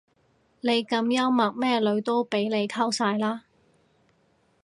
[0.61, 3.43] 你咁幽默咩女都俾你溝晒啦